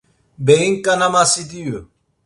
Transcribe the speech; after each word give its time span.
Beyin 0.45 0.73
ǩanamasi 0.83 1.43
diyu. 1.49 1.79